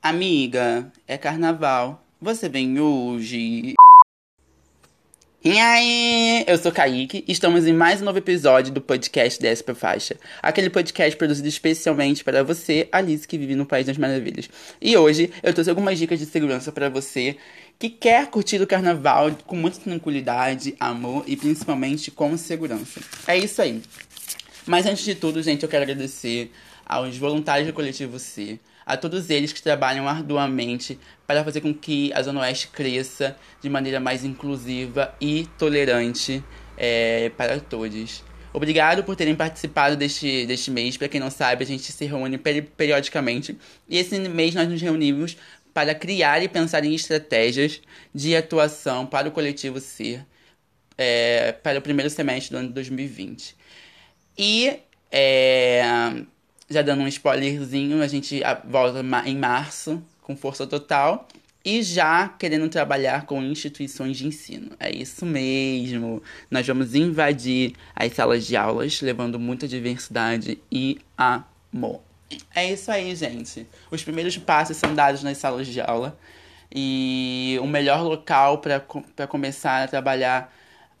Amiga, 0.00 0.92
é 1.08 1.18
carnaval. 1.18 2.04
Você 2.20 2.48
vem 2.48 2.78
hoje? 2.78 3.74
E 5.44 5.58
aí, 5.58 6.44
eu 6.46 6.56
sou 6.56 6.70
Kaique 6.70 7.24
e 7.26 7.32
estamos 7.32 7.66
em 7.66 7.72
mais 7.72 8.00
um 8.00 8.04
novo 8.04 8.18
episódio 8.18 8.72
do 8.72 8.80
podcast 8.80 9.42
Desce 9.42 9.64
pra 9.64 9.74
Faixa. 9.74 10.16
Aquele 10.40 10.70
podcast 10.70 11.16
produzido 11.16 11.48
especialmente 11.48 12.22
para 12.22 12.44
você, 12.44 12.88
Alice, 12.92 13.26
que 13.26 13.36
vive 13.36 13.56
no 13.56 13.66
País 13.66 13.86
das 13.86 13.98
Maravilhas. 13.98 14.48
E 14.80 14.96
hoje 14.96 15.32
eu 15.42 15.52
trouxe 15.52 15.70
algumas 15.70 15.98
dicas 15.98 16.20
de 16.20 16.26
segurança 16.26 16.70
para 16.70 16.88
você 16.88 17.36
que 17.76 17.90
quer 17.90 18.28
curtir 18.30 18.62
o 18.62 18.68
carnaval 18.68 19.32
com 19.46 19.56
muita 19.56 19.80
tranquilidade, 19.80 20.76
amor 20.78 21.24
e 21.26 21.36
principalmente 21.36 22.08
com 22.12 22.36
segurança. 22.36 23.00
É 23.26 23.36
isso 23.36 23.60
aí. 23.60 23.82
Mas 24.64 24.86
antes 24.86 25.04
de 25.04 25.16
tudo, 25.16 25.42
gente, 25.42 25.64
eu 25.64 25.68
quero 25.68 25.82
agradecer 25.82 26.52
aos 26.86 27.16
voluntários 27.16 27.66
do 27.66 27.72
Coletivo 27.72 28.18
C, 28.18 28.58
a 28.84 28.96
todos 28.96 29.30
eles 29.30 29.52
que 29.52 29.62
trabalham 29.62 30.08
arduamente 30.08 30.98
para 31.26 31.44
fazer 31.44 31.60
com 31.60 31.72
que 31.72 32.12
a 32.12 32.22
Zona 32.22 32.40
Oeste 32.40 32.68
cresça 32.68 33.36
de 33.60 33.68
maneira 33.68 34.00
mais 34.00 34.24
inclusiva 34.24 35.14
e 35.20 35.48
tolerante 35.58 36.42
é, 36.76 37.30
para 37.36 37.60
todos. 37.60 38.24
Obrigado 38.52 39.02
por 39.02 39.16
terem 39.16 39.34
participado 39.34 39.96
deste, 39.96 40.44
deste 40.46 40.70
mês. 40.70 40.96
Para 40.96 41.08
quem 41.08 41.20
não 41.20 41.30
sabe, 41.30 41.64
a 41.64 41.66
gente 41.66 41.90
se 41.90 42.04
reúne 42.04 42.36
periodicamente. 42.36 43.56
E 43.88 43.96
esse 43.96 44.18
mês 44.28 44.54
nós 44.54 44.68
nos 44.68 44.80
reunimos 44.82 45.36
para 45.72 45.94
criar 45.94 46.42
e 46.42 46.48
pensar 46.48 46.84
em 46.84 46.94
estratégias 46.94 47.80
de 48.14 48.36
atuação 48.36 49.06
para 49.06 49.28
o 49.28 49.32
coletivo 49.32 49.80
Ser 49.80 50.26
é, 50.98 51.52
para 51.52 51.78
o 51.78 51.82
primeiro 51.82 52.10
semestre 52.10 52.54
do 52.54 52.58
ano 52.58 52.68
de 52.68 52.74
2020. 52.74 53.56
E 54.36 54.78
é, 55.10 55.82
já 56.72 56.82
dando 56.82 57.02
um 57.02 57.08
spoilerzinho, 57.08 58.02
a 58.02 58.08
gente 58.08 58.40
volta 58.64 59.02
em 59.26 59.36
março 59.36 60.02
com 60.22 60.36
força 60.36 60.66
total 60.66 61.28
e 61.64 61.82
já 61.82 62.28
querendo 62.28 62.68
trabalhar 62.68 63.26
com 63.26 63.42
instituições 63.42 64.16
de 64.16 64.26
ensino. 64.26 64.70
É 64.80 64.90
isso 64.90 65.24
mesmo. 65.24 66.22
Nós 66.50 66.66
vamos 66.66 66.94
invadir 66.94 67.74
as 67.94 68.12
salas 68.12 68.46
de 68.46 68.56
aulas, 68.56 69.00
levando 69.00 69.38
muita 69.38 69.68
diversidade 69.68 70.58
e 70.70 70.98
amor. 71.16 72.00
É 72.54 72.72
isso 72.72 72.90
aí, 72.90 73.14
gente. 73.14 73.66
Os 73.90 74.02
primeiros 74.02 74.36
passos 74.38 74.76
são 74.76 74.94
dados 74.94 75.22
nas 75.22 75.38
salas 75.38 75.66
de 75.66 75.80
aula. 75.80 76.18
E 76.74 77.58
o 77.60 77.66
melhor 77.66 78.02
local 78.02 78.58
para 78.58 79.26
começar 79.28 79.84
a 79.84 79.88
trabalhar 79.88 80.52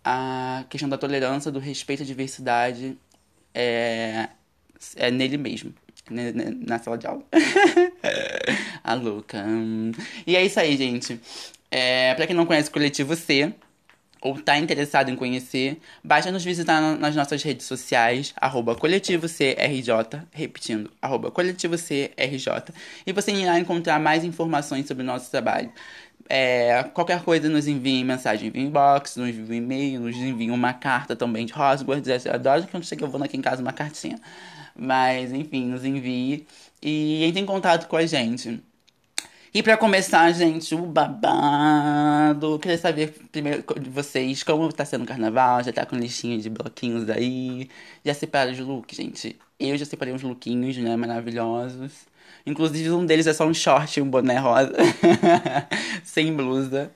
a 0.04 0.64
questão 0.68 0.88
da 0.88 0.98
tolerância, 0.98 1.50
do 1.50 1.58
respeito 1.58 2.02
à 2.02 2.06
diversidade 2.06 2.98
é, 3.54 4.28
é 4.96 5.10
nele 5.10 5.36
mesmo. 5.36 5.72
Na 6.10 6.78
sala 6.78 6.98
de 6.98 7.06
aula. 7.06 7.22
a 8.82 8.94
louca. 8.94 9.44
E 10.26 10.36
é 10.36 10.44
isso 10.44 10.58
aí, 10.58 10.76
gente. 10.76 11.20
É, 11.70 12.14
pra 12.14 12.26
quem 12.26 12.36
não 12.36 12.44
conhece 12.44 12.68
o 12.68 12.72
Coletivo 12.72 13.14
C, 13.16 13.54
ou 14.22 14.40
tá 14.40 14.56
interessado 14.56 15.10
em 15.10 15.16
conhecer, 15.16 15.80
basta 16.02 16.30
nos 16.30 16.44
visitar 16.44 16.80
nas 16.96 17.16
nossas 17.16 17.42
redes 17.42 17.66
sociais, 17.66 18.32
arroba 18.36 18.76
coletivo 18.76 19.26
CRJ, 19.26 20.22
repetindo, 20.30 20.90
arroba 21.02 21.30
coletivo 21.30 21.76
CRJ, 21.76 22.72
e 23.04 23.12
você 23.12 23.32
irá 23.32 23.58
encontrar 23.58 23.98
mais 23.98 24.22
informações 24.22 24.86
sobre 24.86 25.02
o 25.02 25.06
nosso 25.06 25.28
trabalho. 25.28 25.72
É, 26.28 26.84
qualquer 26.94 27.20
coisa 27.22 27.48
nos 27.48 27.66
envie 27.66 28.04
mensagem 28.04 28.48
via 28.48 28.62
inbox, 28.62 29.16
nos 29.16 29.28
envie 29.28 29.56
e-mail, 29.56 30.00
nos 30.00 30.16
envie 30.16 30.50
uma 30.52 30.72
carta 30.72 31.16
também 31.16 31.44
de 31.44 31.52
Hogwarts. 31.52 32.24
Eu 32.24 32.32
adoro 32.32 32.66
quando 32.70 32.84
chega 32.84 33.04
eu 33.04 33.10
vou 33.10 33.22
aqui 33.22 33.36
em 33.36 33.42
casa 33.42 33.60
uma 33.60 33.72
cartinha. 33.72 34.18
Mas, 34.76 35.32
enfim, 35.32 35.66
nos 35.66 35.84
envie 35.84 36.46
e 36.82 37.24
entre 37.24 37.40
em 37.40 37.46
contato 37.46 37.88
com 37.88 37.96
a 37.96 38.06
gente. 38.06 38.62
E 39.54 39.62
para 39.62 39.76
começar, 39.76 40.32
gente, 40.32 40.74
o 40.74 40.86
babado. 40.86 42.58
Queria 42.58 42.78
saber 42.78 43.14
primeiro 43.30 43.62
de 43.78 43.90
vocês 43.90 44.42
como 44.42 44.72
tá 44.72 44.82
sendo 44.84 45.04
o 45.04 45.06
carnaval. 45.06 45.62
Já 45.62 45.72
tá 45.72 45.84
com 45.84 45.94
listinha 45.94 46.38
de 46.38 46.48
bloquinhos 46.48 47.10
aí. 47.10 47.68
Já 48.02 48.14
separaram 48.14 48.52
os 48.52 48.58
looks, 48.58 48.96
gente. 48.96 49.36
Eu 49.60 49.76
já 49.76 49.84
separei 49.84 50.14
uns 50.14 50.22
lookinhos, 50.22 50.78
né? 50.78 50.96
Maravilhosos. 50.96 52.06
Inclusive, 52.46 52.90
um 52.92 53.04
deles 53.04 53.26
é 53.26 53.34
só 53.34 53.46
um 53.46 53.52
short 53.52 54.00
e 54.00 54.02
um 54.02 54.08
boné 54.08 54.38
rosa. 54.38 54.72
Sem 56.02 56.34
blusa. 56.34 56.90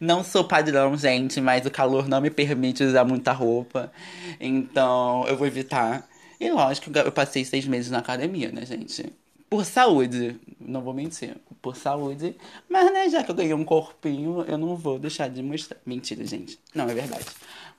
Não 0.00 0.24
sou 0.24 0.42
padrão, 0.44 0.96
gente, 0.96 1.40
mas 1.40 1.64
o 1.64 1.70
calor 1.70 2.08
não 2.08 2.20
me 2.20 2.30
permite 2.30 2.82
usar 2.82 3.04
muita 3.04 3.32
roupa. 3.32 3.92
Então, 4.40 5.24
eu 5.28 5.36
vou 5.36 5.46
evitar. 5.46 6.06
E 6.40 6.50
lógico, 6.50 6.90
eu 6.96 7.12
passei 7.12 7.44
seis 7.44 7.66
meses 7.66 7.90
na 7.90 7.98
academia, 7.98 8.50
né, 8.50 8.64
gente? 8.64 9.12
por 9.50 9.64
saúde, 9.64 10.40
não 10.60 10.80
vou 10.80 10.94
mentir, 10.94 11.36
por 11.60 11.76
saúde, 11.76 12.36
mas 12.68 12.92
né, 12.92 13.08
já 13.08 13.24
que 13.24 13.32
eu 13.32 13.34
ganhei 13.34 13.52
um 13.52 13.64
corpinho, 13.64 14.44
eu 14.46 14.56
não 14.56 14.76
vou 14.76 14.96
deixar 14.96 15.28
de 15.28 15.42
mostrar. 15.42 15.76
Mentira, 15.84 16.24
gente, 16.24 16.56
não 16.72 16.88
é 16.88 16.94
verdade. 16.94 17.26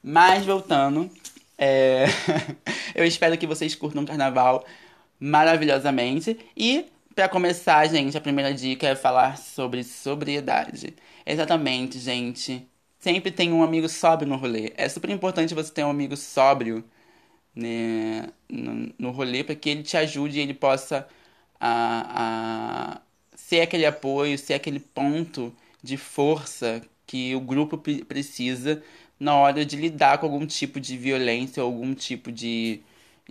Mas 0.03 0.45
voltando, 0.45 1.09
é... 1.57 2.07
eu 2.93 3.05
espero 3.05 3.37
que 3.37 3.47
vocês 3.47 3.73
curtam 3.73 4.03
o 4.03 4.05
carnaval 4.05 4.65
maravilhosamente 5.17 6.37
e 6.57 6.87
para 7.15 7.29
começar, 7.29 7.87
gente, 7.87 8.17
a 8.17 8.21
primeira 8.21 8.53
dica 8.53 8.87
é 8.89 8.95
falar 8.95 9.37
sobre 9.37 9.81
sobriedade. 9.83 10.93
Exatamente, 11.25 11.99
gente. 11.99 12.67
Sempre 12.99 13.31
tem 13.31 13.51
um 13.53 13.63
amigo 13.63 13.87
sóbrio 13.87 14.27
no 14.27 14.35
rolê. 14.35 14.73
É 14.75 14.89
super 14.89 15.09
importante 15.09 15.53
você 15.53 15.71
ter 15.71 15.85
um 15.85 15.89
amigo 15.89 16.17
sóbrio 16.17 16.83
né, 17.55 18.29
no, 18.49 18.93
no 18.97 19.11
rolê 19.11 19.43
para 19.43 19.55
que 19.55 19.69
ele 19.69 19.83
te 19.83 19.97
ajude 19.97 20.39
e 20.39 20.41
ele 20.41 20.53
possa 20.53 21.07
a, 21.59 22.95
a 22.97 23.01
ser 23.35 23.61
aquele 23.61 23.85
apoio, 23.85 24.37
ser 24.37 24.53
aquele 24.55 24.79
ponto 24.79 25.55
de 25.83 25.97
força 25.97 26.81
que 27.05 27.35
o 27.35 27.41
grupo 27.41 27.77
precisa 28.07 28.81
na 29.19 29.35
hora 29.35 29.65
de 29.65 29.75
lidar 29.77 30.17
com 30.19 30.25
algum 30.27 30.45
tipo 30.45 30.79
de 30.79 30.97
violência, 30.97 31.61
algum 31.61 31.93
tipo 31.93 32.31
de, 32.31 32.81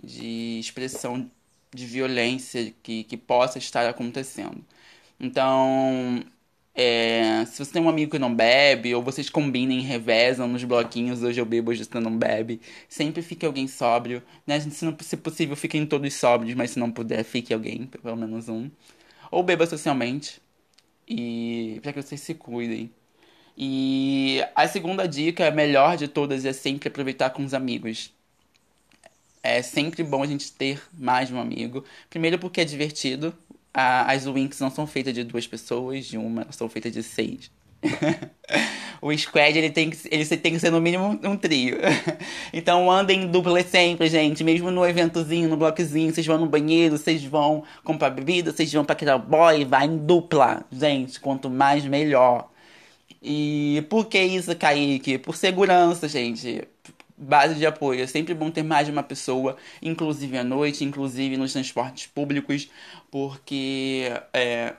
de 0.01 0.59
expressão 0.59 1.29
de 1.73 1.85
violência 1.85 2.73
que, 2.83 3.03
que 3.03 3.17
possa 3.17 3.57
estar 3.57 3.87
acontecendo. 3.89 4.63
Então, 5.19 6.23
é, 6.73 7.45
se 7.45 7.63
você 7.63 7.73
tem 7.73 7.81
um 7.81 7.89
amigo 7.89 8.11
que 8.11 8.19
não 8.19 8.33
bebe, 8.33 8.95
ou 8.95 9.03
vocês 9.03 9.29
combinem, 9.29 9.81
revezam 9.81 10.47
nos 10.47 10.63
bloquinhos, 10.63 11.21
hoje 11.21 11.39
eu 11.41 11.45
bebo, 11.45 11.71
hoje 11.71 11.83
você 11.85 11.99
não 11.99 12.17
bebe, 12.17 12.61
sempre 12.87 13.21
fique 13.21 13.45
alguém 13.45 13.67
sóbrio, 13.67 14.23
né? 14.47 14.59
Se, 14.59 14.85
não, 14.85 14.95
se 14.99 15.17
possível, 15.17 15.55
fiquem 15.55 15.85
todos 15.85 16.13
sóbrios, 16.13 16.55
mas 16.55 16.71
se 16.71 16.79
não 16.79 16.91
puder, 16.91 17.23
fique 17.23 17.53
alguém, 17.53 17.87
pelo 17.87 18.15
menos 18.15 18.47
um. 18.49 18.69
Ou 19.29 19.43
beba 19.43 19.65
socialmente, 19.67 20.41
e 21.07 21.79
para 21.81 21.93
que 21.93 22.01
vocês 22.01 22.21
se 22.21 22.33
cuidem. 22.33 22.91
E 23.57 24.41
a 24.55 24.67
segunda 24.67 25.07
dica, 25.07 25.47
a 25.47 25.51
melhor 25.51 25.97
de 25.97 26.07
todas, 26.07 26.45
é 26.45 26.53
sempre 26.53 26.89
aproveitar 26.89 27.31
com 27.31 27.43
os 27.43 27.53
amigos. 27.53 28.13
É 29.43 29.61
sempre 29.61 30.03
bom 30.03 30.23
a 30.23 30.27
gente 30.27 30.51
ter 30.53 30.81
mais 30.93 31.27
de 31.27 31.33
um 31.33 31.39
amigo. 31.39 31.83
Primeiro 32.09 32.39
porque 32.39 32.61
é 32.61 32.65
divertido, 32.65 33.35
a, 33.73 34.11
as 34.11 34.25
Winx 34.25 34.59
não 34.59 34.69
são 34.69 34.85
feitas 34.85 35.13
de 35.13 35.23
duas 35.23 35.47
pessoas, 35.47 36.05
de 36.05 36.17
uma, 36.17 36.47
são 36.51 36.67
feitas 36.69 36.91
de 36.91 37.03
seis. 37.03 37.51
o 39.01 39.15
squad 39.17 39.57
ele 39.57 39.71
tem, 39.71 39.89
que, 39.89 39.97
ele 40.11 40.25
tem 40.25 40.53
que 40.53 40.59
ser 40.59 40.71
no 40.71 40.79
mínimo 40.79 41.19
um 41.23 41.35
trio. 41.35 41.77
então 42.53 42.91
andem 42.91 43.23
em 43.23 43.27
dupla 43.27 43.63
sempre, 43.63 44.07
gente. 44.07 44.43
Mesmo 44.43 44.69
no 44.69 44.85
eventozinho, 44.85 45.49
no 45.49 45.57
bloquezinho, 45.57 46.13
vocês 46.13 46.25
vão 46.25 46.37
no 46.37 46.45
banheiro, 46.47 46.97
vocês 46.97 47.23
vão 47.23 47.63
comprar 47.83 48.09
bebida, 48.11 48.51
vocês 48.51 48.71
vão 48.71 48.85
pra 48.85 48.93
aquele 48.93 49.17
boy, 49.17 49.65
vai 49.65 49.85
em 49.85 49.97
dupla. 49.97 50.63
Gente, 50.71 51.19
quanto 51.19 51.49
mais 51.49 51.85
melhor. 51.85 52.49
E 53.21 53.85
por 53.89 54.05
que 54.05 54.21
isso, 54.21 54.55
Kaique? 54.55 55.17
Por 55.17 55.35
segurança, 55.35 56.07
gente 56.07 56.67
base 57.21 57.55
de 57.55 57.65
apoio. 57.65 58.01
É 58.01 58.07
sempre 58.07 58.33
bom 58.33 58.49
ter 58.49 58.63
mais 58.63 58.87
de 58.87 58.91
uma 58.91 59.03
pessoa, 59.03 59.55
inclusive 59.81 60.37
à 60.37 60.43
noite, 60.43 60.83
inclusive 60.83 61.37
nos 61.37 61.53
transportes 61.53 62.07
públicos, 62.07 62.69
porque 63.09 64.11
é, 64.33 64.73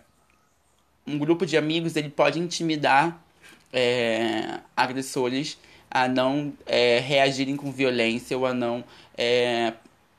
um 1.07 1.17
grupo 1.17 1.47
de 1.47 1.57
amigos 1.57 1.95
ele 1.97 2.11
pode 2.11 2.39
intimidar 2.39 3.23
é, 3.73 4.59
agressores 4.77 5.59
a 5.91 6.09
não 6.09 6.53
é, 6.67 6.99
reagirem 6.99 7.57
com 7.57 7.71
violência 7.71 8.37
ou 8.37 8.47
a 8.47 8.53
não 8.53 8.83
é, 9.17 9.75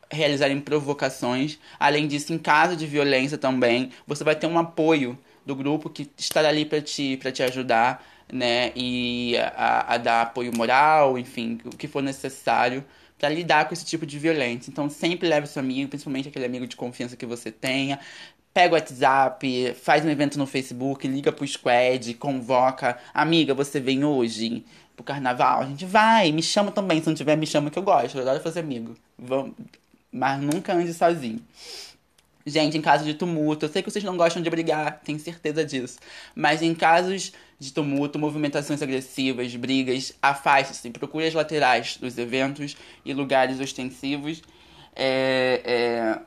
realizarem 0.10 0.60
provocações. 0.60 1.60
Além 1.80 2.08
disso, 2.08 2.32
em 2.34 2.38
caso 2.38 2.76
de 2.76 2.86
violência 2.86 3.38
também, 3.38 3.92
você 4.08 4.24
vai 4.24 4.36
ter 4.36 4.48
um 4.48 4.58
apoio 4.58 5.18
do 5.46 5.56
grupo 5.56 5.90
que 5.90 6.10
estará 6.18 6.50
ali 6.50 6.64
para 6.64 6.82
te, 6.82 7.18
te 7.18 7.44
ajudar 7.44 8.06
né? 8.32 8.72
E 8.76 9.36
a, 9.38 9.94
a 9.94 9.98
dar 9.98 10.22
apoio 10.24 10.56
moral, 10.56 11.18
enfim, 11.18 11.60
o 11.66 11.76
que 11.76 11.88
for 11.88 12.02
necessário 12.02 12.84
para 13.24 13.30
lidar 13.30 13.70
com 13.70 13.74
esse 13.74 13.86
tipo 13.86 14.06
de 14.06 14.20
violência. 14.20 14.70
Então 14.70 14.90
sempre 14.90 15.30
leve 15.30 15.48
seu 15.48 15.62
amigo, 15.62 15.90
principalmente 15.90 16.28
aquele 16.28 16.46
amigo 16.46 16.68
de 16.68 16.76
confiança 16.76 17.16
que 17.16 17.26
você 17.26 17.52
tenha. 17.52 17.98
Pega 18.54 18.76
o 18.76 18.78
WhatsApp, 18.78 19.74
faz 19.82 20.06
um 20.06 20.10
evento 20.10 20.38
no 20.38 20.46
Facebook, 20.46 21.08
liga 21.08 21.32
pro 21.32 21.48
squad, 21.48 22.14
convoca. 22.16 22.98
Amiga, 23.14 23.54
você 23.54 23.80
vem 23.80 24.04
hoje 24.04 24.66
pro 24.96 25.06
carnaval? 25.06 25.62
A 25.62 25.66
gente 25.66 25.86
vai, 25.86 26.32
me 26.32 26.44
chama 26.44 26.70
também. 26.72 27.02
Se 27.02 27.08
não 27.08 27.16
tiver, 27.16 27.36
me 27.38 27.48
chama 27.48 27.72
que 27.72 27.80
eu 27.80 27.84
gosto. 27.84 28.18
Eu 28.18 28.22
adoro 28.22 28.44
fazer 28.44 28.60
amigo. 28.60 28.94
Vamos... 29.18 29.54
Mas 30.12 30.40
nunca 30.40 30.74
ande 30.74 30.94
sozinho. 30.94 31.40
Gente, 32.46 32.78
em 32.78 32.82
caso 32.82 33.06
de 33.06 33.14
tumulto, 33.14 33.66
eu 33.66 33.70
sei 33.70 33.82
que 33.82 33.90
vocês 33.90 34.04
não 34.04 34.18
gostam 34.18 34.44
de 34.44 34.50
brigar, 34.50 35.00
tenho 35.04 35.18
certeza 35.18 35.64
disso. 35.64 35.98
Mas 36.36 36.62
em 36.62 36.76
casos 36.76 37.32
de 37.64 37.74
tumulto, 37.74 38.20
movimentações 38.20 38.82
agressivas, 38.82 39.56
brigas, 39.56 40.14
afaste-se, 40.22 40.90
procure 40.90 41.26
as 41.26 41.34
laterais 41.34 41.98
dos 41.98 42.18
eventos 42.18 42.76
e 43.06 43.14
lugares 43.14 43.60
ostensivos. 43.60 44.42
É, 44.96 45.62
é, 45.66 46.20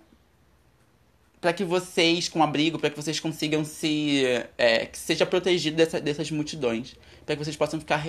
para 1.41 1.53
que 1.53 1.65
vocês, 1.65 2.29
com 2.29 2.43
abrigo, 2.43 2.79
para 2.79 2.91
que 2.91 2.97
vocês 2.97 3.21
consigam 3.21 3.65
se. 3.65 4.25
É, 4.59 4.87
que 4.87 4.99
seja 4.99 5.25
protegido 5.25 5.77
dessa, 5.77 6.00
dessas 6.00 6.31
multidões. 6.31 6.97
Para 7.25 7.37
que 7.37 7.44
vocês 7.44 7.56
possam 7.56 7.79
ficar 7.79 8.05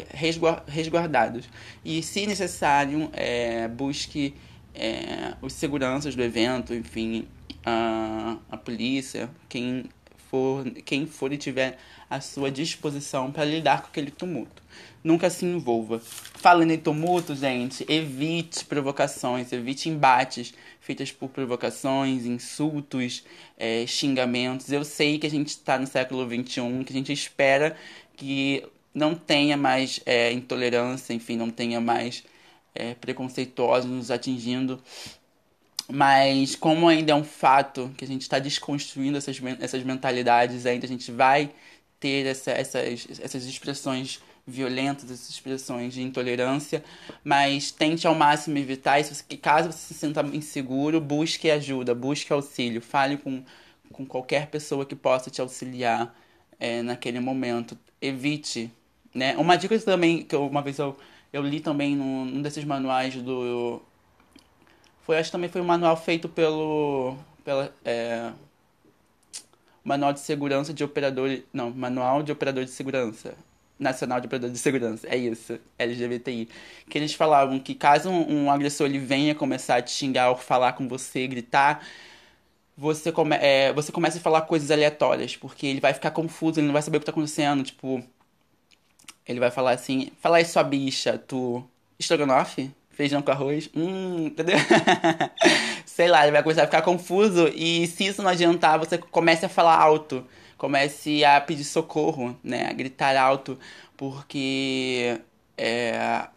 resguardados. 0.67 1.45
E, 1.83 2.01
se 2.01 2.25
necessário, 2.25 3.09
é, 3.13 3.67
busque 3.67 4.33
é, 4.73 5.33
os 5.41 5.53
seguranças 5.53 6.15
do 6.15 6.21
evento, 6.21 6.73
enfim, 6.73 7.27
a, 7.65 8.37
a 8.49 8.57
polícia, 8.57 9.29
quem 9.49 9.85
for, 10.29 10.65
quem 10.85 11.05
for 11.05 11.31
e 11.33 11.37
tiver 11.37 11.77
à 12.09 12.21
sua 12.21 12.49
disposição 12.51 13.31
para 13.31 13.45
lidar 13.45 13.81
com 13.81 13.87
aquele 13.87 14.11
tumulto. 14.11 14.61
Nunca 15.03 15.29
se 15.29 15.45
envolva. 15.45 15.99
Falando 15.99 16.71
em 16.71 16.77
tumulto, 16.77 17.35
gente, 17.35 17.85
evite 17.87 18.65
provocações, 18.65 19.51
evite 19.51 19.89
embates 19.89 20.53
feitas 20.87 21.11
por 21.11 21.29
provocações, 21.29 22.25
insultos, 22.25 23.23
é, 23.57 23.85
xingamentos. 23.85 24.71
Eu 24.71 24.85
sei 24.85 25.19
que 25.19 25.27
a 25.27 25.29
gente 25.29 25.49
está 25.49 25.77
no 25.77 25.85
século 25.85 26.25
XXI, 26.25 26.83
que 26.85 26.93
a 26.93 26.95
gente 26.95 27.11
espera 27.11 27.75
que 28.15 28.63
não 28.93 29.13
tenha 29.13 29.57
mais 29.57 29.99
é, 30.05 30.31
intolerância, 30.31 31.13
enfim, 31.13 31.35
não 31.35 31.49
tenha 31.49 31.81
mais 31.81 32.23
é, 32.73 32.93
preconceituosos 32.95 33.89
nos 33.89 34.09
atingindo 34.09 34.81
mas 35.89 36.55
como 36.55 36.87
ainda 36.87 37.11
é 37.11 37.15
um 37.15 37.23
fato 37.23 37.91
que 37.97 38.03
a 38.03 38.07
gente 38.07 38.21
está 38.21 38.39
desconstruindo 38.39 39.17
essas, 39.17 39.39
essas 39.59 39.83
mentalidades, 39.83 40.65
ainda 40.65 40.85
a 40.85 40.89
gente 40.89 41.11
vai 41.11 41.51
ter 41.99 42.25
essa, 42.25 42.51
essas, 42.51 43.07
essas 43.19 43.45
expressões 43.45 44.21
violentas, 44.45 45.11
essas 45.11 45.29
expressões 45.29 45.93
de 45.93 46.01
intolerância, 46.01 46.83
mas 47.23 47.71
tente 47.71 48.07
ao 48.07 48.15
máximo 48.15 48.57
evitar 48.57 48.99
isso. 48.99 49.23
Caso 49.41 49.71
você 49.71 49.93
se 49.93 49.99
sinta 49.99 50.21
inseguro, 50.33 51.01
busque 51.01 51.51
ajuda, 51.51 51.93
busque 51.93 52.31
auxílio, 52.31 52.81
fale 52.81 53.17
com, 53.17 53.43
com 53.91 54.05
qualquer 54.05 54.47
pessoa 54.47 54.85
que 54.85 54.95
possa 54.95 55.29
te 55.29 55.41
auxiliar 55.41 56.15
é, 56.59 56.81
naquele 56.81 57.19
momento. 57.19 57.77
Evite, 58.01 58.71
né? 59.13 59.35
Uma 59.37 59.57
dica 59.57 59.77
também 59.79 60.23
que 60.23 60.35
eu, 60.35 60.47
uma 60.47 60.61
vez 60.61 60.79
eu, 60.79 60.95
eu 61.33 61.41
li 61.41 61.59
também 61.59 61.95
num, 61.95 62.25
num 62.25 62.41
desses 62.41 62.63
manuais 62.63 63.15
do 63.15 63.81
foi, 65.07 65.17
acho 65.17 65.29
que 65.29 65.31
também 65.31 65.49
foi 65.49 65.61
um 65.61 65.65
manual 65.65 65.95
feito 65.95 66.27
pelo. 66.27 67.15
Pela, 67.45 67.73
é, 67.85 68.29
manual 69.81 70.11
de 70.11 70.19
segurança 70.19 70.73
de 70.73 70.83
operador. 70.83 71.39
Não, 71.53 71.71
manual 71.71 72.21
de 72.21 72.31
operador 72.33 72.65
de 72.65 72.71
segurança. 72.71 73.33
Nacional 73.79 74.19
de 74.19 74.25
Operador 74.25 74.49
de 74.49 74.57
Segurança, 74.57 75.07
é 75.07 75.15
isso, 75.15 75.59
LGBTI. 75.77 76.49
Que 76.89 76.97
eles 76.97 77.13
falavam 77.13 77.59
que 77.59 77.75
caso 77.75 78.09
um, 78.09 78.45
um 78.45 78.51
agressor 78.51 78.87
ele 78.87 78.97
venha 78.97 79.35
começar 79.35 79.75
a 79.75 79.81
te 79.83 79.91
xingar 79.91 80.31
ou 80.31 80.35
falar 80.35 80.73
com 80.73 80.87
você, 80.87 81.27
gritar, 81.27 81.85
você, 82.75 83.11
come, 83.11 83.35
é, 83.35 83.71
você 83.73 83.91
começa 83.91 84.17
a 84.17 84.21
falar 84.21 84.41
coisas 84.41 84.71
aleatórias, 84.71 85.35
porque 85.35 85.67
ele 85.67 85.79
vai 85.79 85.93
ficar 85.93 86.09
confuso, 86.09 86.59
ele 86.59 86.65
não 86.65 86.73
vai 86.73 86.81
saber 86.81 86.97
o 86.97 86.99
que 87.01 87.05
tá 87.05 87.11
acontecendo. 87.11 87.63
Tipo, 87.63 88.03
ele 89.27 89.39
vai 89.39 89.51
falar 89.51 89.71
assim: 89.73 90.11
fala 90.19 90.37
aí, 90.37 90.45
sua 90.45 90.63
bicha, 90.63 91.17
tu. 91.19 91.63
Estrogonofe? 91.99 92.71
Feijão 92.97 93.21
com 93.21 93.31
arroz, 93.31 93.69
hum, 93.75 94.25
entendeu? 94.25 94.57
Sei 95.85 96.07
lá, 96.07 96.23
ele 96.23 96.31
vai 96.31 96.41
começar 96.41 96.63
a 96.63 96.65
ficar 96.65 96.81
confuso. 96.81 97.47
E 97.53 97.85
se 97.85 98.07
isso 98.07 98.23
não 98.23 98.31
adiantar, 98.31 98.79
você 98.79 98.97
comece 98.97 99.45
a 99.45 99.49
falar 99.49 99.77
alto, 99.77 100.25
comece 100.57 101.23
a 101.23 101.39
pedir 101.39 101.63
socorro, 101.63 102.35
né, 102.43 102.67
a 102.67 102.73
gritar 102.73 103.15
alto, 103.15 103.57
porque 103.95 105.21
é, 105.55 106.27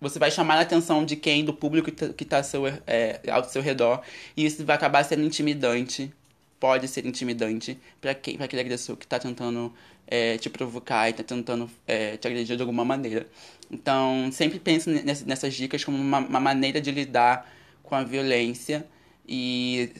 você 0.00 0.20
vai 0.20 0.30
chamar 0.30 0.58
a 0.58 0.60
atenção 0.60 1.04
de 1.04 1.16
quem, 1.16 1.44
do 1.44 1.52
público 1.52 1.90
que 1.90 2.22
está 2.22 2.36
tá 2.36 2.36
ao, 2.36 2.44
seu, 2.44 2.66
é, 2.86 3.20
ao 3.28 3.42
seu 3.42 3.60
redor, 3.60 4.00
e 4.36 4.46
isso 4.46 4.64
vai 4.64 4.76
acabar 4.76 5.04
sendo 5.04 5.24
intimidante, 5.24 6.12
pode 6.60 6.88
ser 6.88 7.06
intimidante 7.06 7.78
para 8.00 8.14
quem, 8.14 8.36
para 8.36 8.46
aquele 8.46 8.62
agressor 8.62 8.96
que 8.96 9.04
está 9.04 9.18
tentando 9.18 9.72
é, 10.06 10.38
te 10.38 10.50
provocar 10.50 11.08
e 11.08 11.10
está 11.10 11.22
tentando 11.22 11.70
é, 11.86 12.16
te 12.16 12.26
agredir 12.26 12.56
de 12.56 12.62
alguma 12.62 12.84
maneira. 12.84 13.26
Então, 13.70 14.30
sempre 14.32 14.58
pense 14.58 14.90
nessas 15.26 15.54
dicas 15.54 15.84
como 15.84 15.98
uma, 15.98 16.18
uma 16.18 16.40
maneira 16.40 16.80
de 16.80 16.90
lidar 16.90 17.50
com 17.82 17.94
a 17.94 18.02
violência 18.02 18.86
e 19.26 19.90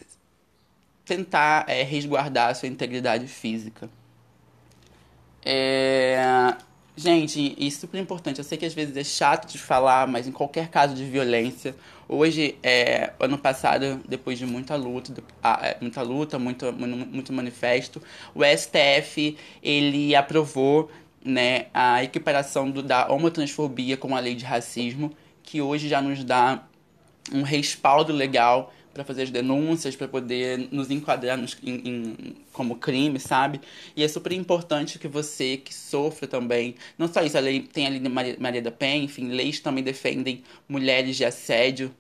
tentar 1.05 1.65
é, 1.69 1.83
resguardar 1.83 2.51
a 2.51 2.55
sua 2.55 2.69
integridade 2.69 3.27
física. 3.27 3.89
É... 5.45 6.19
Gente, 6.99 7.55
é 7.65 7.71
super 7.71 8.01
importante. 8.01 8.39
Eu 8.39 8.45
sei 8.45 8.59
que 8.59 8.67
às 8.67 8.75
vezes 8.75 8.97
é 8.97 9.05
chato 9.05 9.47
de 9.47 9.57
falar, 9.57 10.09
mas 10.09 10.27
em 10.27 10.33
qualquer 10.33 10.67
caso 10.67 10.97
de 10.97 11.05
violência, 11.05 11.77
hoje, 12.09 12.57
é, 12.61 13.13
ano 13.21 13.39
passado, 13.39 14.01
depois 14.09 14.37
de 14.37 14.45
muita 14.45 14.75
luta, 14.75 15.15
é, 15.63 15.77
muita 15.81 16.03
luta, 16.03 16.41
muito, 16.41 16.73
muito 16.73 17.33
manifesto, 17.33 18.03
o 18.35 18.41
STF 18.45 19.37
ele 19.63 20.17
aprovou 20.17 20.91
né, 21.25 21.67
a 21.73 22.03
equiparação 22.03 22.69
do, 22.69 22.83
da 22.83 23.07
homotransfobia 23.07 23.97
com 23.97 24.17
a 24.17 24.19
lei 24.19 24.35
de 24.35 24.45
racismo, 24.45 25.13
que 25.45 25.63
hoje 25.63 25.89
já 25.89 26.03
nos 26.03 26.25
dá 26.25 26.65
um 27.33 27.43
respaldo 27.43 28.13
legal 28.13 28.75
para 28.99 29.05
fazer 29.05 29.23
as 29.23 29.31
denúncias, 29.31 29.95
para 29.95 30.09
poder 30.09 30.69
nos 30.73 30.91
enquadrar 30.91 31.39
nos, 31.39 31.57
em, 31.63 31.89
em, 31.89 32.17
como 32.53 32.75
crime, 32.75 33.21
sabe? 33.21 33.61
E 33.97 34.03
é 34.03 34.09
super 34.09 34.33
importante 34.33 34.99
que 34.99 35.07
você 35.07 35.57
que 35.57 35.73
sofra 35.73 36.27
também, 36.27 36.75
não 36.99 37.07
só 37.07 37.23
isso, 37.23 37.37
a 37.37 37.41
lei 37.41 37.61
tem 37.61 37.87
a 37.87 37.91
lei 37.91 38.01
Maria, 38.01 38.37
Maria 38.41 38.61
da 38.61 38.73
Penha, 38.73 39.05
enfim, 39.05 39.29
leis 39.29 39.61
também 39.61 39.85
defendem 39.85 40.43
mulheres 40.69 41.17
de 41.17 41.25
assédio. 41.25 41.95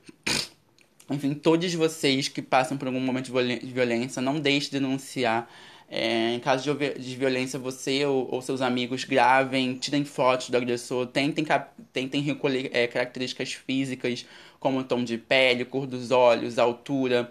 Enfim, 1.08 1.34
todos 1.34 1.72
vocês 1.72 2.26
que 2.26 2.42
passam 2.42 2.76
por 2.76 2.88
algum 2.88 3.00
momento 3.00 3.30
de 3.32 3.72
violência, 3.72 4.20
não 4.20 4.40
deixe 4.40 4.66
de 4.66 4.80
denunciar 4.80 5.48
é, 5.90 6.34
em 6.34 6.40
caso 6.40 6.74
de, 6.74 6.94
de, 6.98 7.16
violência, 7.16 7.58
você 7.58 8.04
ou, 8.04 8.28
ou, 8.30 8.42
seus 8.42 8.60
amigos 8.60 9.04
gravem, 9.04 9.74
tirem 9.74 10.04
fotos 10.04 10.50
do 10.50 10.56
agressor, 10.56 11.06
tentem, 11.06 11.46
tentem 11.92 12.20
recolher 12.20 12.70
é, 12.74 12.86
características 12.86 13.54
físicas, 13.54 14.26
como 14.60 14.84
tom 14.84 15.02
de 15.02 15.16
pele, 15.16 15.64
cor 15.64 15.86
dos 15.86 16.10
olhos, 16.10 16.58
altura, 16.58 17.30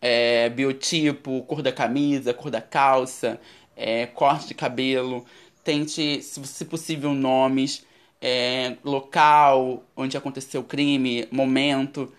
é, 0.00 0.48
biotipo, 0.48 1.42
cor 1.42 1.60
da 1.60 1.72
camisa, 1.72 2.32
cor 2.32 2.50
da 2.50 2.60
calça, 2.60 3.40
é, 3.76 4.06
corte 4.06 4.48
de 4.48 4.54
cabelo. 4.54 5.26
Tente, 5.64 6.22
se 6.22 6.64
possível, 6.64 7.12
nomes, 7.12 7.84
é, 8.20 8.76
local 8.84 9.82
onde 9.96 10.16
aconteceu 10.16 10.60
o 10.60 10.64
crime, 10.64 11.26
momento, 11.32 12.12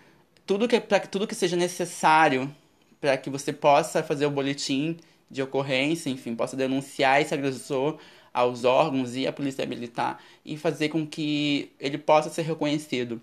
tudo 0.46 0.68
que, 0.68 0.78
pra, 0.80 1.00
tudo 1.00 1.26
que 1.26 1.34
seja 1.34 1.56
necessário 1.56 2.54
para 3.00 3.16
que 3.16 3.30
você 3.30 3.52
possa 3.52 4.02
fazer 4.02 4.26
o 4.26 4.30
boletim 4.30 4.98
de 5.30 5.42
ocorrência, 5.42 6.10
enfim, 6.10 6.34
possa 6.34 6.56
denunciar 6.56 7.20
esse 7.20 7.32
agressor 7.32 7.98
aos 8.32 8.64
órgãos 8.64 9.16
e 9.16 9.26
à 9.26 9.32
polícia 9.32 9.66
militar 9.66 10.22
e 10.44 10.56
fazer 10.56 10.88
com 10.88 11.06
que 11.06 11.70
ele 11.78 11.98
possa 11.98 12.30
ser 12.30 12.42
reconhecido. 12.42 13.20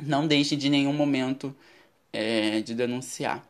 Não 0.00 0.26
deixe 0.26 0.56
de 0.56 0.68
nenhum 0.68 0.92
momento 0.92 1.54
é, 2.12 2.60
de 2.60 2.74
denunciar. 2.74 3.46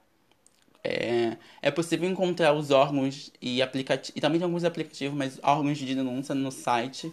É, 0.85 1.37
é 1.61 1.71
possível 1.71 2.09
encontrar 2.09 2.53
os 2.53 2.71
órgãos 2.71 3.33
e 3.41 3.63
aplicativos, 3.63 4.17
e 4.17 4.21
também 4.21 4.39
tem 4.39 4.45
alguns 4.45 4.65
aplicativos, 4.65 5.17
mas 5.17 5.39
órgãos 5.43 5.79
de 5.79 5.95
denúncia 5.95 6.35
no 6.35 6.51
site, 6.51 7.13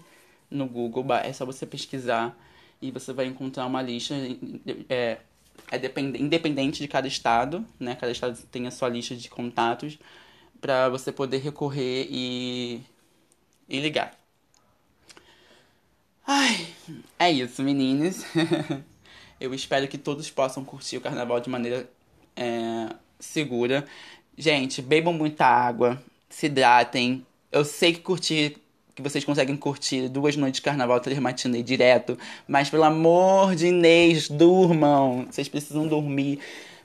no 0.50 0.66
Google, 0.66 1.06
é 1.14 1.32
só 1.32 1.46
você 1.46 1.66
pesquisar 1.66 2.36
e 2.82 2.92
você 2.92 3.14
vai 3.14 3.26
encontrar 3.28 3.66
uma 3.68 3.82
lista, 3.82 4.16
é, 4.90 5.20
é 5.72 6.00
independente 6.18 6.80
de 6.80 6.88
cada 6.88 7.08
estado, 7.08 7.66
né? 7.80 7.96
Cada 7.96 8.12
estado 8.12 8.40
tem 8.52 8.66
a 8.66 8.72
sua 8.72 8.90
lista 8.90 9.16
de 9.16 9.30
contatos, 9.30 10.00
para 10.62 10.90
você 10.90 11.12
poder 11.12 11.38
recorrer 11.38 12.08
e, 12.10 12.82
e 13.68 13.80
ligar. 13.80 14.18
Ai, 16.26 16.68
é 17.18 17.32
isso, 17.32 17.64
meninos. 17.64 18.24
Eu 19.40 19.54
espero 19.54 19.88
que 19.88 19.98
todos 19.98 20.30
possam 20.30 20.64
curtir 20.64 20.98
o 20.98 21.02
carnaval 21.02 21.40
de 21.40 21.50
maneira 21.50 21.90
é, 22.36 22.94
segura. 23.20 23.86
Gente, 24.38 24.82
bebam 24.82 25.14
muita 25.14 25.46
água, 25.46 26.02
se 26.30 26.46
hidratem. 26.48 27.26
Eu 27.52 27.66
sei 27.66 27.94
que 27.94 28.02
curtir 28.02 28.58
que 29.00 29.10
vocês 29.10 29.24
conseguem 29.24 29.56
curtir 29.56 30.10
duas 30.10 30.36
noites 30.36 30.60
de 30.60 30.62
carnaval, 30.62 31.00
três 31.00 31.18
matinês 31.20 31.64
direto, 31.64 32.18
mas 32.48 32.70
pelo 32.70 32.84
amor 32.84 33.56
de 33.56 33.68
Inês, 33.68 34.28
durmam. 34.28 35.26
Vocês 35.30 35.48
precisam 35.48 35.88
dormir 35.88 36.40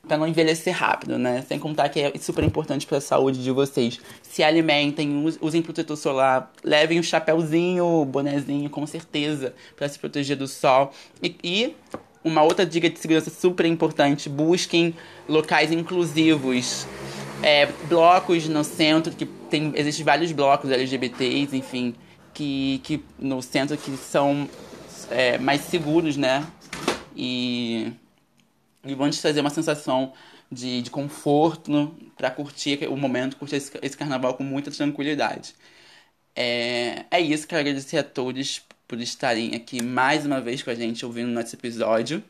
para 0.06 0.16
não 0.16 0.26
envelhecer 0.26 0.74
rápido, 0.74 1.18
né? 1.18 1.44
Sem 1.48 1.58
contar 1.58 1.88
que 1.88 2.00
é 2.00 2.12
super 2.18 2.44
importante 2.44 2.86
para 2.86 2.98
a 2.98 3.00
saúde 3.00 3.42
de 3.42 3.50
vocês. 3.50 4.00
Se 4.22 4.42
alimentem, 4.42 5.24
usem 5.40 5.62
protetor 5.62 5.96
solar, 5.96 6.52
levem 6.62 7.00
um 7.00 7.02
chapéuzinho, 7.02 8.04
bonezinho, 8.04 8.68
com 8.70 8.86
certeza, 8.86 9.54
para 9.76 9.88
se 9.88 9.98
proteger 9.98 10.36
do 10.36 10.46
sol. 10.46 10.92
E, 11.22 11.36
e 11.42 11.76
uma 12.22 12.42
outra 12.42 12.64
dica 12.64 12.88
de 12.88 12.98
segurança 12.98 13.30
super 13.30 13.66
importante: 13.66 14.28
busquem 14.28 14.94
locais 15.28 15.72
inclusivos. 15.72 16.86
é, 17.42 17.66
blocos 17.88 18.48
no 18.48 18.64
centro, 18.64 19.12
que 19.12 19.26
tem, 19.26 19.72
existem 19.74 20.04
vários 20.04 20.32
blocos 20.32 20.70
LGBTs, 20.70 21.54
enfim, 21.56 21.94
que, 22.32 22.80
que 22.82 23.04
no 23.18 23.42
centro 23.42 23.76
que 23.76 23.96
são 23.96 24.48
é, 25.10 25.36
mais 25.38 25.60
seguros, 25.62 26.16
né? 26.16 26.46
E, 27.16 27.92
e 28.84 28.94
vão 28.94 29.10
te 29.10 29.20
trazer 29.20 29.40
uma 29.40 29.50
sensação 29.50 30.12
de, 30.50 30.82
de 30.82 30.90
conforto 30.90 31.94
para 32.16 32.30
curtir 32.30 32.86
o 32.88 32.96
momento, 32.96 33.36
curtir 33.36 33.56
esse, 33.56 33.72
esse, 33.82 33.96
carnaval 33.96 34.34
com 34.34 34.44
muita 34.44 34.70
tranquilidade. 34.70 35.54
É, 36.36 37.04
é 37.10 37.20
isso, 37.20 37.46
quero 37.46 37.60
agradecer 37.60 37.98
a 37.98 38.02
todos 38.02 38.62
por 38.86 39.00
estarem 39.00 39.54
aqui 39.54 39.82
mais 39.82 40.26
uma 40.26 40.40
vez 40.40 40.62
com 40.62 40.70
a 40.70 40.74
gente 40.74 41.04
ouvindo 41.04 41.28
nosso 41.28 41.54
episódio. 41.54 42.22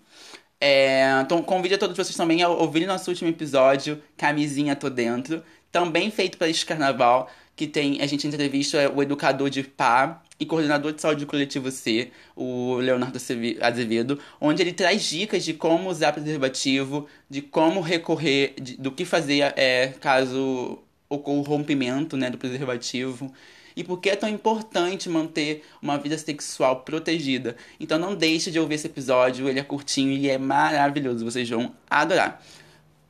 É, 0.61 1.21
então, 1.21 1.43
convido 1.43 1.75
a 1.75 1.79
todos 1.79 1.97
vocês 1.97 2.17
também 2.17 2.43
a 2.43 2.49
ouvirem 2.49 2.89
nosso 2.89 3.11
último 3.11 3.29
episódio, 3.29 4.03
Camisinha 4.17 4.75
Tô 4.75 4.89
Dentro, 4.89 5.43
também 5.71 6.11
feito 6.11 6.39
para 6.39 6.49
este 6.49 6.65
carnaval, 6.65 7.31
que 7.57 7.67
tem 7.67 8.01
a 8.01 8.07
gente 8.07 8.27
entrevista 8.27 8.91
o 8.91 9.03
educador 9.03 9.51
de 9.51 9.63
PA 9.63 10.23
e 10.39 10.45
coordenador 10.45 10.93
de 10.93 11.01
saúde 11.01 11.25
do 11.25 11.29
coletivo 11.29 11.71
C, 11.71 12.11
o 12.35 12.77
Leonardo 12.77 13.19
Azevedo, 13.61 14.19
onde 14.41 14.63
ele 14.63 14.73
traz 14.73 15.03
dicas 15.03 15.45
de 15.45 15.55
como 15.55 15.89
usar 15.89 16.13
preservativo, 16.13 17.07
de 17.31 17.41
como 17.41 17.81
recorrer, 17.81 18.55
de, 18.61 18.77
do 18.77 18.91
que 18.91 19.05
fazer 19.05 19.53
é, 19.57 19.89
caso 20.01 20.79
ocorra 21.09 21.39
o 21.39 21.43
rompimento 21.43 22.17
né, 22.17 22.31
do 22.31 22.39
preservativo 22.39 23.33
e 23.77 23.83
por 23.83 24.01
que 24.01 24.11
é 24.11 24.17
tão 24.17 24.29
importante 24.29 25.09
manter 25.09 25.65
uma 25.83 25.99
vida 25.99 26.17
sexual 26.17 26.81
protegida. 26.81 27.57
Então 27.79 27.99
não 27.99 28.15
deixe 28.15 28.51
de 28.51 28.59
ouvir 28.59 28.75
esse 28.75 28.87
episódio, 28.87 29.49
ele 29.49 29.61
é 29.61 29.65
curtinho 29.65 30.13
e 30.13 30.29
é 30.29 30.39
maravilhoso, 30.39 31.25
vocês 31.25 31.49
vão 31.49 31.75
adorar. 31.89 32.43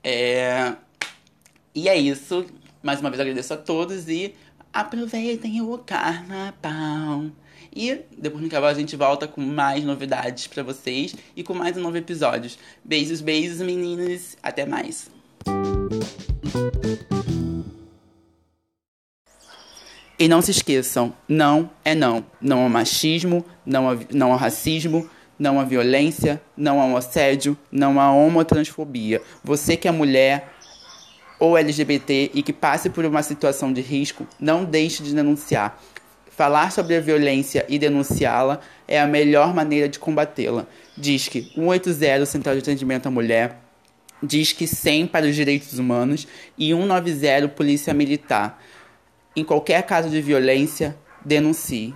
É... 0.03 0.75
E 1.75 1.89
é 1.89 1.97
isso. 1.97 2.47
Mais 2.83 3.01
uma 3.01 3.11
vez 3.11 3.21
agradeço 3.21 3.53
a 3.55 3.57
todos 3.57 4.09
e 4.09 4.35
aproveitem 4.75 5.63
o 5.63 5.79
carnaval. 5.79 7.27
E 7.75 8.01
depois 8.19 8.43
no 8.43 8.51
carnaval 8.51 8.75
a 8.75 8.79
gente 8.79 8.97
volta 8.97 9.29
com 9.29 9.41
mais 9.41 9.85
novidades 9.85 10.49
para 10.49 10.65
vocês 10.65 11.15
e 11.37 11.45
com 11.45 11.55
mais 11.55 11.77
um 11.77 11.81
novo 11.81 11.97
episódio. 11.97 12.51
Beijos, 12.85 13.21
beijos, 13.21 13.61
meninas. 13.61 14.37
Até 14.43 14.67
mais. 14.67 15.09
E 20.19 20.29
não 20.29 20.41
se 20.41 20.51
esqueçam, 20.51 21.15
não 21.29 21.71
é 21.85 21.95
não. 21.95 22.25
Não 22.41 22.63
ao 22.63 22.69
machismo, 22.69 23.45
não, 23.65 23.91
a, 23.91 23.97
não 24.13 24.33
ao 24.33 24.39
racismo, 24.39 25.09
não 25.39 25.61
à 25.61 25.65
violência, 25.65 26.41
não 26.57 26.81
ao 26.81 26.97
assédio, 26.97 27.57
não 27.71 28.01
à 28.01 28.13
homotransfobia. 28.13 29.21
Você 29.43 29.77
que 29.77 29.89
é 29.89 29.91
mulher 29.91 30.54
ou 31.39 31.57
LGBT 31.59 32.31
e 32.35 32.43
que 32.43 32.53
passe 32.53 32.91
por 32.91 33.05
uma 33.05 33.23
situação 33.23 33.73
de 33.73 33.81
risco, 33.81 34.27
não 34.39 34.65
deixe 34.65 35.03
de 35.03 35.15
denunciar. 35.15 35.81
Falar 36.31 36.73
sobre 36.73 36.97
a 36.97 37.01
violência 37.01 37.65
e 37.69 37.79
denunciá-la 37.79 38.61
é 38.89 39.01
a 39.01 39.07
melhor 39.07 39.55
maneira 39.55 39.89
de 39.89 39.99
combatê-la. 39.99 40.67
Diz 40.97 41.29
que 41.29 41.43
180 41.55 42.27
Central 42.27 42.55
de 42.57 42.61
Atendimento 42.61 43.07
à 43.07 43.11
Mulher, 43.11 43.61
diz 44.23 44.53
que 44.53 44.67
100 44.67 45.07
para 45.09 45.27
os 45.27 45.35
Direitos 45.35 45.79
Humanos 45.79 46.27
e 46.59 46.73
190 46.73 47.49
Polícia 47.49 47.95
Militar. 47.95 48.61
Em 49.37 49.45
qualquer 49.45 49.83
caso 49.83 50.09
de 50.09 50.21
violência, 50.21 50.97
denuncie. 51.25 51.95